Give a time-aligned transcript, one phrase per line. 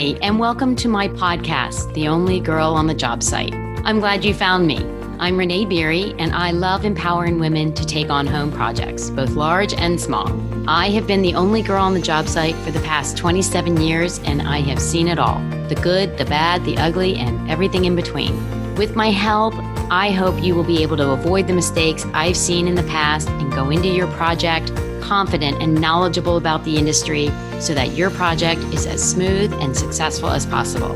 [0.00, 3.54] Hi, and welcome to my podcast, The Only Girl on the Job Site.
[3.84, 4.78] I'm glad you found me.
[5.18, 9.74] I'm Renee Beery, and I love empowering women to take on home projects, both large
[9.74, 10.26] and small.
[10.66, 14.20] I have been the only girl on the job site for the past 27 years,
[14.20, 15.38] and I have seen it all
[15.68, 18.34] the good, the bad, the ugly, and everything in between.
[18.76, 19.52] With my help,
[19.92, 23.28] I hope you will be able to avoid the mistakes I've seen in the past
[23.28, 24.72] and go into your project
[25.10, 30.30] confident and knowledgeable about the industry so that your project is as smooth and successful
[30.30, 30.94] as possible.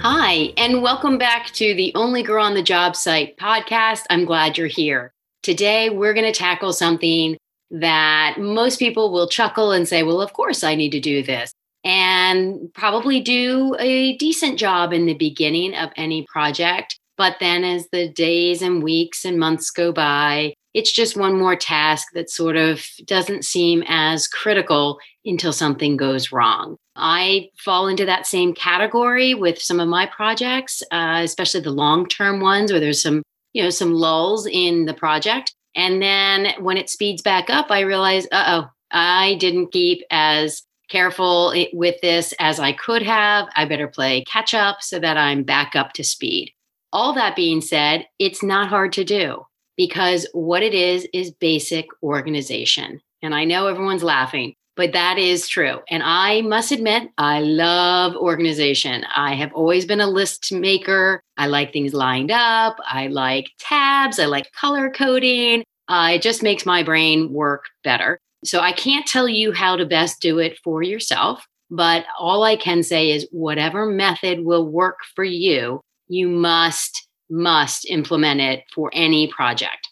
[0.00, 4.04] Hi, and welcome back to the Only Girl on the Job Site podcast.
[4.08, 5.12] I'm glad you're here.
[5.42, 7.36] Today, we're going to tackle something
[7.70, 11.52] that most people will chuckle and say, Well, of course, I need to do this,
[11.84, 16.98] and probably do a decent job in the beginning of any project.
[17.16, 21.54] But then as the days and weeks and months go by, it's just one more
[21.54, 26.76] task that sort of doesn't seem as critical until something goes wrong.
[26.96, 32.06] I fall into that same category with some of my projects, uh, especially the long
[32.06, 35.54] term ones where there's some, you know, some lulls in the project.
[35.76, 40.62] And then when it speeds back up, I realize, uh oh, I didn't keep as
[40.88, 43.48] careful with this as I could have.
[43.56, 46.52] I better play catch up so that I'm back up to speed.
[46.94, 49.44] All that being said, it's not hard to do
[49.76, 53.00] because what it is is basic organization.
[53.20, 55.80] And I know everyone's laughing, but that is true.
[55.90, 59.04] And I must admit, I love organization.
[59.12, 61.20] I have always been a list maker.
[61.36, 62.78] I like things lined up.
[62.88, 64.20] I like tabs.
[64.20, 65.64] I like color coding.
[65.88, 68.20] Uh, it just makes my brain work better.
[68.44, 72.54] So I can't tell you how to best do it for yourself, but all I
[72.54, 78.90] can say is whatever method will work for you you must, must implement it for
[78.92, 79.88] any project.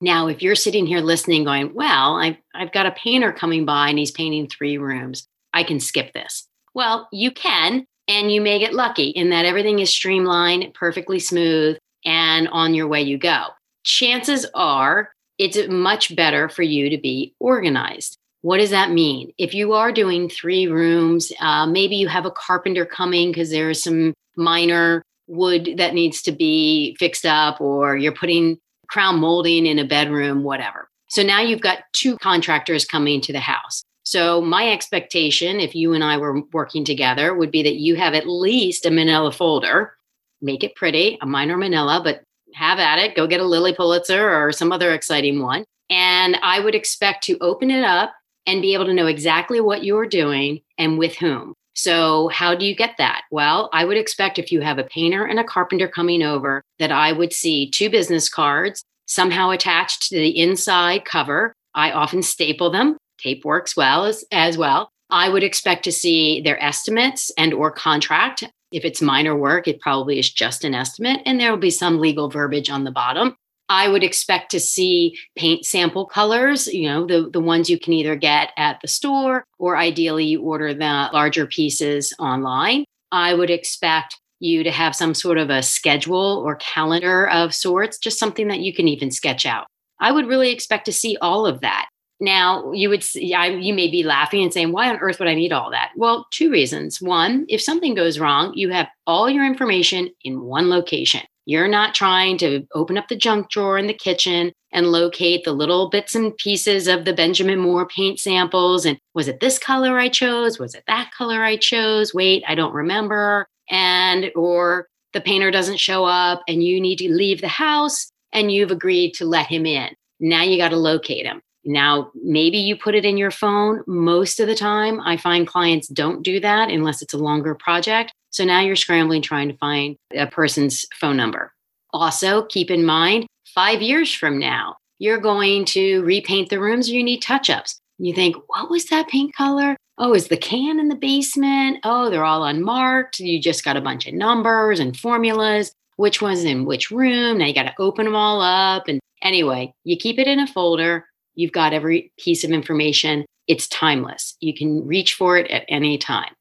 [0.00, 3.88] Now, if you're sitting here listening, going, Well, I've, I've got a painter coming by
[3.88, 6.48] and he's painting three rooms, I can skip this.
[6.74, 11.76] Well, you can, and you may get lucky in that everything is streamlined, perfectly smooth,
[12.04, 13.44] and on your way you go.
[13.84, 18.18] Chances are it's much better for you to be organized.
[18.42, 19.32] What does that mean?
[19.38, 23.70] If you are doing three rooms, uh, maybe you have a carpenter coming because there
[23.70, 29.66] are some minor wood that needs to be fixed up or you're putting crown molding
[29.66, 30.88] in a bedroom, whatever.
[31.08, 33.82] So now you've got two contractors coming to the house.
[34.04, 38.14] So my expectation, if you and I were working together, would be that you have
[38.14, 39.94] at least a manila folder,
[40.40, 42.22] make it pretty, a minor manila, but
[42.54, 43.14] have at it.
[43.14, 45.64] Go get a Lilly Pulitzer or some other exciting one.
[45.88, 48.12] And I would expect to open it up
[48.46, 51.54] and be able to know exactly what you're doing and with whom.
[51.74, 53.22] So, how do you get that?
[53.30, 56.92] Well, I would expect if you have a painter and a carpenter coming over, that
[56.92, 61.52] I would see two business cards somehow attached to the inside cover.
[61.74, 62.96] I often staple them.
[63.18, 64.90] Tape works well as, as well.
[65.10, 68.44] I would expect to see their estimates and or contract.
[68.72, 72.00] If it's minor work, it probably is just an estimate and there will be some
[72.00, 73.36] legal verbiage on the bottom.
[73.68, 77.92] I would expect to see paint sample colors, you know, the, the ones you can
[77.94, 82.84] either get at the store or ideally you order the larger pieces online.
[83.10, 87.98] I would expect you to have some sort of a schedule or calendar of sorts,
[87.98, 89.66] just something that you can even sketch out.
[90.00, 91.88] I would really expect to see all of that.
[92.20, 95.28] Now, you would see, I, you may be laughing and saying, why on earth would
[95.28, 95.90] I need all that?
[95.96, 97.00] Well, two reasons.
[97.00, 101.22] One, if something goes wrong, you have all your information in one location.
[101.44, 105.52] You're not trying to open up the junk drawer in the kitchen and locate the
[105.52, 108.86] little bits and pieces of the Benjamin Moore paint samples.
[108.86, 110.58] And was it this color I chose?
[110.58, 112.14] Was it that color I chose?
[112.14, 113.46] Wait, I don't remember.
[113.70, 118.50] And, or the painter doesn't show up and you need to leave the house and
[118.50, 119.94] you've agreed to let him in.
[120.20, 121.42] Now you got to locate him.
[121.64, 123.82] Now, maybe you put it in your phone.
[123.86, 128.12] Most of the time, I find clients don't do that unless it's a longer project.
[128.30, 131.52] So now you're scrambling trying to find a person's phone number.
[131.92, 136.92] Also, keep in mind, five years from now, you're going to repaint the rooms or
[136.92, 137.78] you need touch ups.
[137.98, 139.76] You think, what was that paint color?
[139.98, 141.78] Oh, is the can in the basement?
[141.84, 143.20] Oh, they're all unmarked.
[143.20, 145.72] You just got a bunch of numbers and formulas.
[145.96, 147.38] Which one's in which room?
[147.38, 148.88] Now you got to open them all up.
[148.88, 151.06] And anyway, you keep it in a folder.
[151.34, 153.24] You've got every piece of information.
[153.46, 154.36] It's timeless.
[154.40, 156.32] You can reach for it at any time.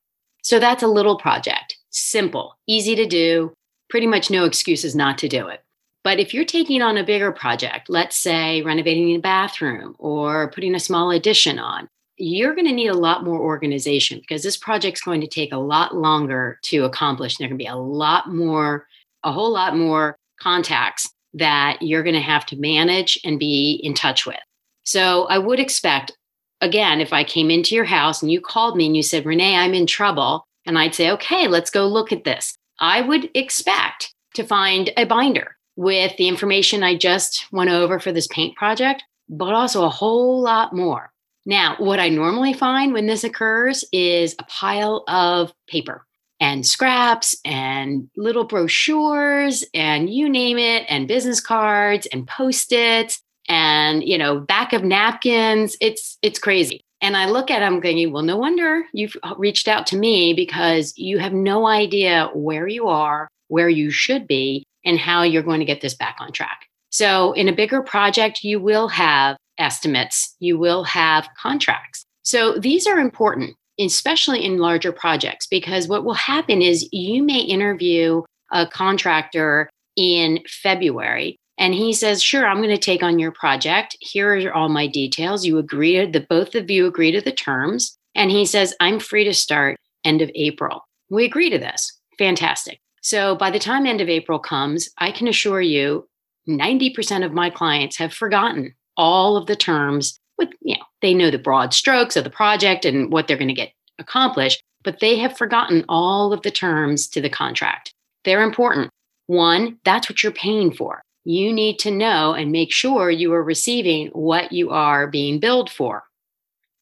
[0.43, 1.77] So that's a little project.
[1.89, 3.53] Simple, easy to do,
[3.89, 5.61] pretty much no excuses not to do it.
[6.03, 10.73] But if you're taking on a bigger project, let's say renovating a bathroom or putting
[10.73, 15.01] a small addition on, you're going to need a lot more organization because this project's
[15.01, 17.37] going to take a lot longer to accomplish.
[17.37, 18.87] There can be a lot more,
[19.23, 23.93] a whole lot more contacts that you're going to have to manage and be in
[23.93, 24.37] touch with.
[24.83, 26.11] So I would expect,
[26.59, 29.55] again, if I came into your house and you called me and you said, Renee,
[29.55, 32.55] I'm in trouble, and I'd say, okay, let's go look at this.
[32.79, 38.11] I would expect to find a binder with the information I just went over for
[38.11, 41.11] this paint project, but also a whole lot more.
[41.45, 46.05] Now, what I normally find when this occurs is a pile of paper
[46.39, 54.01] and scraps and little brochures and you name it, and business cards and post-its and
[54.07, 55.75] you know back of napkins.
[55.81, 56.81] It's it's crazy.
[57.01, 60.33] And I look at them thinking, well, no wonder you've uh, reached out to me
[60.33, 65.43] because you have no idea where you are, where you should be, and how you're
[65.43, 66.67] going to get this back on track.
[66.91, 72.05] So, in a bigger project, you will have estimates, you will have contracts.
[72.23, 77.39] So, these are important, especially in larger projects, because what will happen is you may
[77.39, 78.21] interview
[78.51, 83.95] a contractor in February and he says, Sure, I'm going to take on your project.
[83.99, 85.45] Here are all my details.
[85.45, 87.95] You agree that both of you agree to the terms.
[88.15, 90.83] And he says, I'm free to start end of April.
[91.11, 91.99] We agree to this.
[92.17, 92.79] Fantastic.
[93.03, 96.09] So by the time end of April comes, I can assure you
[96.49, 101.29] 90% of my clients have forgotten all of the terms with, you know, they know
[101.29, 105.15] the broad strokes of the project and what they're going to get accomplished, but they
[105.19, 107.93] have forgotten all of the terms to the contract.
[108.25, 108.89] They're important.
[109.27, 113.43] One, that's what you're paying for you need to know and make sure you are
[113.43, 116.03] receiving what you are being billed for.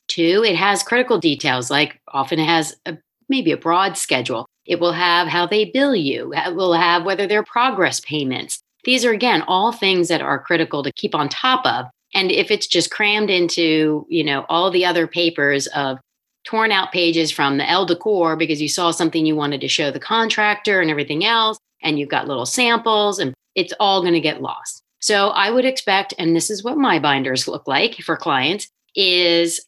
[0.07, 2.97] Two, it has critical details, like often it has a,
[3.27, 4.47] maybe a broad schedule.
[4.65, 8.61] It will have how they bill you, it will have whether they're progress payments.
[8.85, 11.85] These are, again, all things that are critical to keep on top of.
[12.13, 15.99] And if it's just crammed into, you know, all the other papers of
[16.45, 19.91] torn out pages from the Elle Decor because you saw something you wanted to show
[19.91, 24.19] the contractor and everything else, and you've got little samples and it's all going to
[24.19, 24.83] get lost.
[24.99, 29.65] So I would expect, and this is what my binders look like for clients, is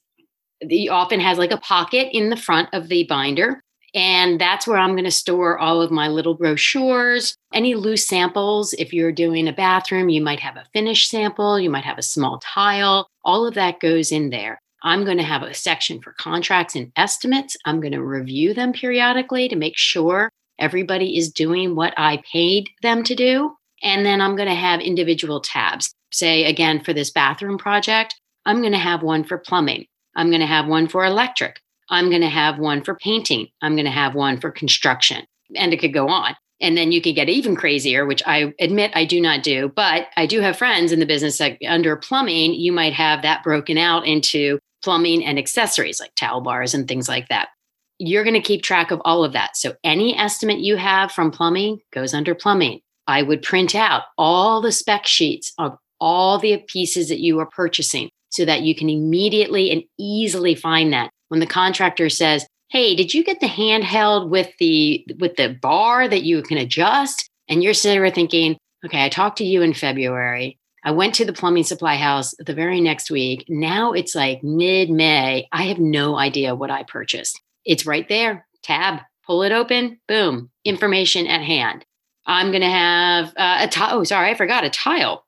[0.62, 3.62] the often has like a pocket in the front of the binder.
[3.94, 8.74] And that's where I'm going to store all of my little brochures, any loose samples.
[8.74, 12.04] If you're doing a bathroom, you might have a finished sample, you might have a
[12.04, 13.08] small tile.
[13.26, 14.60] All of that goes in there.
[14.84, 17.58] I'm going to have a section for contracts and estimates.
[17.66, 22.70] I'm going to review them periodically to make sure everybody is doing what I paid
[22.82, 23.56] them to do.
[23.83, 25.94] And then I'm going to have individual tabs.
[26.12, 29.86] Say again, for this bathroom project, I'm going to have one for plumbing.
[30.16, 31.60] I'm going to have one for electric.
[31.89, 33.48] I'm going to have one for painting.
[33.62, 35.25] I'm going to have one for construction.
[35.56, 36.36] And it could go on.
[36.62, 40.07] And then you could get even crazier, which I admit I do not do, but
[40.16, 43.78] I do have friends in the business that under plumbing, you might have that broken
[43.78, 47.50] out into plumbing and accessories like towel bars and things like that.
[47.98, 49.57] You're going to keep track of all of that.
[49.57, 52.81] So any estimate you have from plumbing goes under plumbing.
[53.07, 57.45] I would print out all the spec sheets of all the pieces that you are
[57.45, 62.95] purchasing so that you can immediately and easily find that when the contractor says, "Hey,
[62.95, 67.63] did you get the handheld with the with the bar that you can adjust?" And
[67.63, 70.57] you're sitting there thinking, "Okay, I talked to you in February.
[70.83, 73.45] I went to the plumbing supply house the very next week.
[73.47, 75.47] Now it's like mid-May.
[75.51, 77.39] I have no idea what I purchased.
[77.65, 78.47] It's right there.
[78.63, 81.86] Tab, pull it open, boom, information at hand.
[82.25, 83.99] I'm going to have uh, a tile.
[83.99, 85.25] Oh, sorry, I forgot a tile.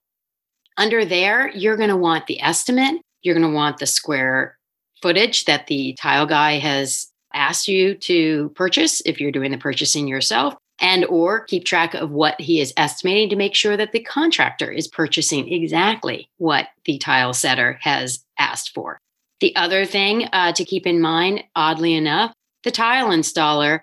[0.78, 3.02] Under there, you're going to want the estimate.
[3.22, 4.58] You're going to want the square
[5.02, 10.08] footage that the tile guy has asked you to purchase if you're doing the purchasing
[10.08, 14.00] yourself and or keep track of what he is estimating to make sure that the
[14.00, 18.98] contractor is purchasing exactly what the tile setter has asked for
[19.40, 22.34] the other thing uh, to keep in mind oddly enough
[22.64, 23.82] the tile installer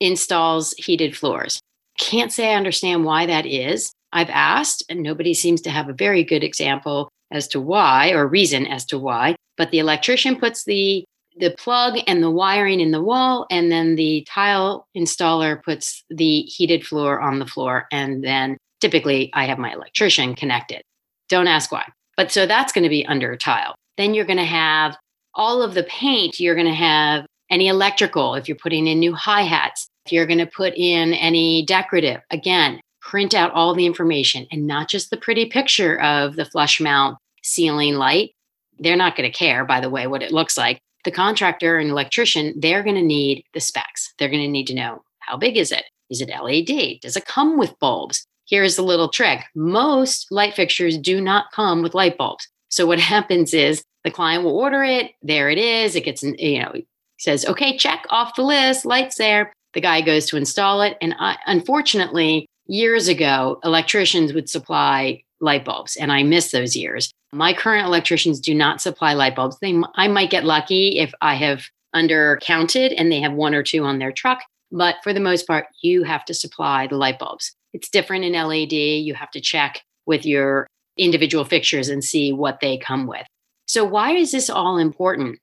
[0.00, 1.60] installs heated floors
[1.98, 3.92] can't say I understand why that is.
[4.12, 8.26] I've asked, and nobody seems to have a very good example as to why or
[8.26, 9.34] reason as to why.
[9.56, 11.04] But the electrician puts the
[11.38, 16.42] the plug and the wiring in the wall, and then the tile installer puts the
[16.42, 17.86] heated floor on the floor.
[17.90, 20.82] And then typically I have my electrician connected.
[21.30, 21.86] Don't ask why.
[22.18, 23.74] But so that's going to be under tile.
[23.96, 24.96] Then you're going to have
[25.34, 29.14] all of the paint, you're going to have any electrical if you're putting in new
[29.14, 29.88] hi hats.
[30.04, 34.66] If you're going to put in any decorative, again, print out all the information and
[34.66, 38.32] not just the pretty picture of the flush mount ceiling light.
[38.78, 40.80] They're not going to care, by the way, what it looks like.
[41.04, 44.14] The contractor and electrician, they're going to need the specs.
[44.18, 45.84] They're going to need to know how big is it?
[46.10, 47.00] Is it LED?
[47.00, 48.24] Does it come with bulbs?
[48.48, 52.48] Here's the little trick most light fixtures do not come with light bulbs.
[52.68, 55.12] So what happens is the client will order it.
[55.22, 55.96] There it is.
[55.96, 56.72] It gets, you know,
[57.18, 59.52] says, okay, check off the list, lights there.
[59.74, 60.96] The guy goes to install it.
[61.00, 67.10] And I, unfortunately, years ago, electricians would supply light bulbs, and I miss those years.
[67.32, 69.58] My current electricians do not supply light bulbs.
[69.60, 71.64] They, I might get lucky if I have
[71.94, 74.42] undercounted and they have one or two on their truck.
[74.70, 77.54] But for the most part, you have to supply the light bulbs.
[77.74, 78.72] It's different in LED.
[78.72, 83.26] You have to check with your individual fixtures and see what they come with.
[83.66, 85.38] So, why is this all important?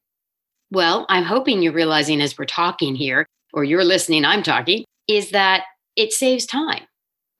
[0.71, 5.31] Well, I'm hoping you're realizing as we're talking here, or you're listening, I'm talking, is
[5.31, 5.63] that
[5.95, 6.83] it saves time.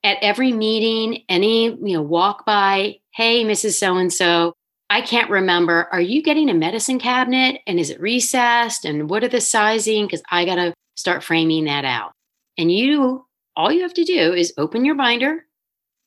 [0.02, 3.74] At every meeting, any, you know, walk by, hey, Mrs.
[3.74, 4.54] So and so,
[4.88, 5.88] I can't remember.
[5.92, 8.84] Are you getting a medicine cabinet and is it recessed?
[8.84, 10.06] And what are the sizing?
[10.06, 12.12] Because I got to start framing that out.
[12.58, 13.24] And you,
[13.56, 15.46] all you have to do is open your binder,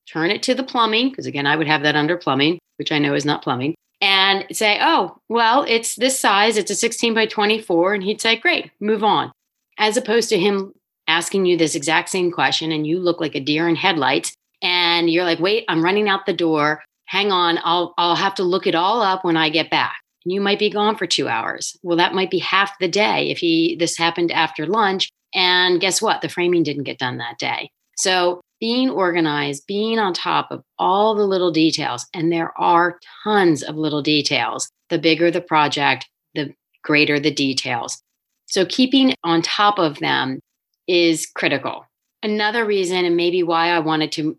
[0.08, 3.00] turn it to the plumbing, because again, I would have that under plumbing, which I
[3.00, 7.26] know is not plumbing, and say, oh, well, it's this size, it's a 16 by
[7.26, 7.94] 24.
[7.94, 9.32] And he'd say, great, move on.
[9.78, 10.74] As opposed to him
[11.08, 15.10] asking you this exact same question and you look like a deer in headlights and
[15.10, 16.82] you're like, wait, I'm running out the door.
[17.06, 19.96] Hang on, I'll I'll have to look it all up when I get back.
[20.26, 21.76] And you might be gone for two hours.
[21.84, 25.10] Well, that might be half the day if he this happened after lunch.
[25.36, 26.22] And guess what?
[26.22, 27.70] The framing didn't get done that day.
[27.98, 33.62] So being organized, being on top of all the little details, and there are tons
[33.62, 34.70] of little details.
[34.90, 36.54] The bigger the project, the
[36.84, 38.02] greater the details.
[38.48, 40.40] So keeping on top of them
[40.88, 41.86] is critical.
[42.22, 44.38] Another reason, and maybe why I wanted to,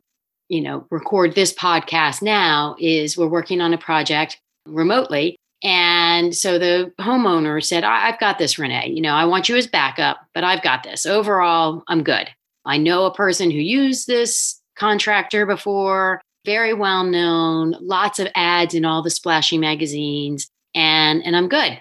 [0.48, 5.36] you know, record this podcast now is we're working on a project remotely.
[5.62, 8.90] And so the homeowner said, I've got this, Renee.
[8.90, 11.06] You know, I want you as backup, but I've got this.
[11.06, 12.28] Overall, I'm good.
[12.66, 18.74] I know a person who used this contractor before, very well known, lots of ads
[18.74, 21.80] in all the splashy magazines, and and I'm good.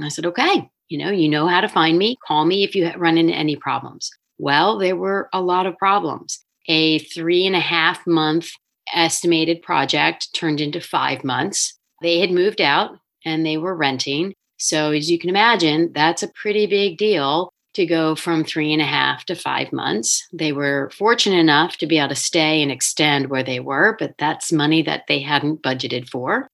[0.00, 2.16] I said, okay, you know, you know how to find me.
[2.26, 4.10] Call me if you run into any problems.
[4.38, 6.44] Well, there were a lot of problems.
[6.68, 8.50] A three and a half month
[8.94, 11.78] estimated project turned into five months.
[12.02, 14.34] They had moved out and they were renting.
[14.58, 18.80] So, as you can imagine, that's a pretty big deal to go from three and
[18.80, 20.26] a half to five months.
[20.32, 24.14] They were fortunate enough to be able to stay and extend where they were, but
[24.18, 26.48] that's money that they hadn't budgeted for.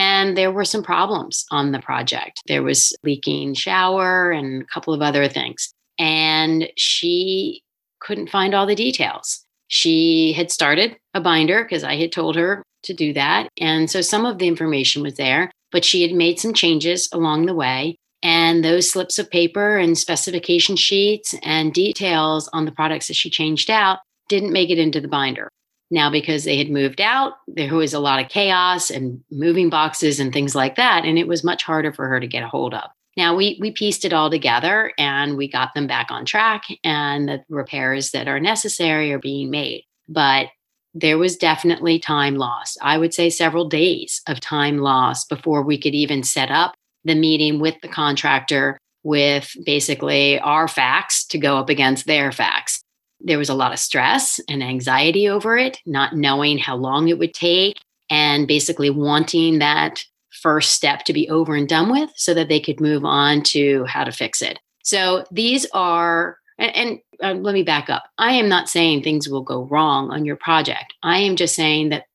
[0.00, 2.40] And there were some problems on the project.
[2.46, 5.74] There was leaking shower and a couple of other things.
[5.98, 7.62] And she
[8.00, 9.44] couldn't find all the details.
[9.68, 13.50] She had started a binder because I had told her to do that.
[13.58, 17.44] And so some of the information was there, but she had made some changes along
[17.44, 17.98] the way.
[18.22, 23.28] And those slips of paper and specification sheets and details on the products that she
[23.28, 23.98] changed out
[24.30, 25.49] didn't make it into the binder.
[25.90, 30.20] Now, because they had moved out, there was a lot of chaos and moving boxes
[30.20, 31.04] and things like that.
[31.04, 32.90] And it was much harder for her to get a hold of.
[33.16, 37.28] Now we we pieced it all together and we got them back on track and
[37.28, 39.84] the repairs that are necessary are being made.
[40.08, 40.46] But
[40.94, 42.78] there was definitely time lost.
[42.82, 47.14] I would say several days of time lost before we could even set up the
[47.14, 52.82] meeting with the contractor with basically our facts to go up against their facts.
[53.20, 57.18] There was a lot of stress and anxiety over it, not knowing how long it
[57.18, 57.76] would take,
[58.10, 62.60] and basically wanting that first step to be over and done with so that they
[62.60, 64.58] could move on to how to fix it.
[64.82, 68.04] So these are, and, and uh, let me back up.
[68.18, 70.94] I am not saying things will go wrong on your project.
[71.02, 72.06] I am just saying that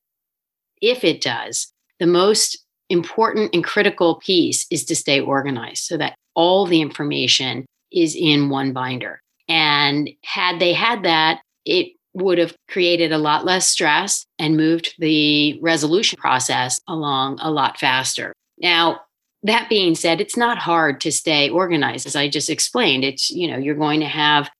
[0.82, 2.58] if it does, the most
[2.90, 8.50] important and critical piece is to stay organized so that all the information is in
[8.50, 9.20] one binder.
[9.48, 14.94] And had they had that, it would have created a lot less stress and moved
[14.98, 18.32] the resolution process along a lot faster.
[18.58, 19.00] Now,
[19.42, 22.06] that being said, it's not hard to stay organized.
[22.06, 24.50] As I just explained, it's, you know, you're going to have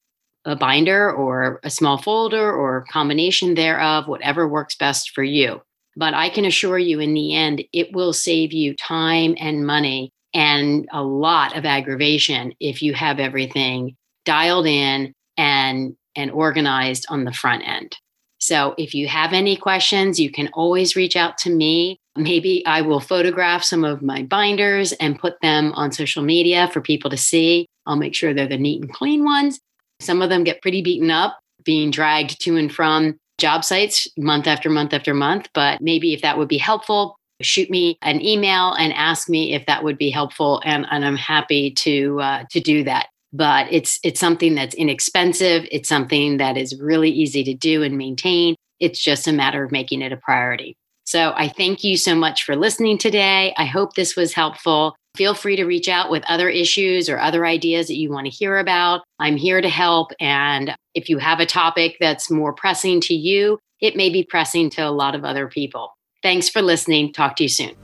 [0.45, 5.61] a binder or a small folder or combination thereof, whatever works best for you.
[5.97, 10.11] But I can assure you, in the end, it will save you time and money
[10.33, 13.96] and a lot of aggravation if you have everything
[14.27, 17.97] dialed in and and organized on the front end.
[18.39, 21.97] So if you have any questions, you can always reach out to me.
[22.15, 26.81] Maybe I will photograph some of my binders and put them on social media for
[26.81, 27.67] people to see.
[27.85, 29.59] I'll make sure they're the neat and clean ones.
[30.01, 34.47] Some of them get pretty beaten up, being dragged to and from job sites month
[34.47, 35.47] after month after month.
[35.53, 39.65] But maybe if that would be helpful, shoot me an email and ask me if
[39.67, 43.07] that would be helpful, and, and I'm happy to uh, to do that.
[43.37, 45.67] But it's it's something that's inexpensive.
[45.71, 48.55] It's something that is really easy to do and maintain.
[48.79, 50.75] It's just a matter of making it a priority.
[51.05, 53.53] So I thank you so much for listening today.
[53.57, 54.95] I hope this was helpful.
[55.15, 58.31] Feel free to reach out with other issues or other ideas that you want to
[58.31, 59.03] hear about.
[59.19, 60.11] I'm here to help.
[60.19, 64.69] And if you have a topic that's more pressing to you, it may be pressing
[64.71, 65.91] to a lot of other people.
[66.23, 67.13] Thanks for listening.
[67.13, 67.75] Talk to you soon.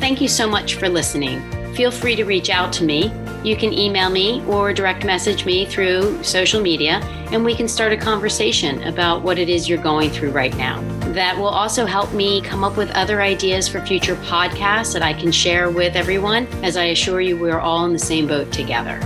[0.00, 1.42] Thank you so much for listening.
[1.80, 3.10] Feel free to reach out to me.
[3.42, 7.00] You can email me or direct message me through social media,
[7.32, 10.82] and we can start a conversation about what it is you're going through right now.
[11.14, 15.14] That will also help me come up with other ideas for future podcasts that I
[15.14, 19.00] can share with everyone, as I assure you, we're all in the same boat together.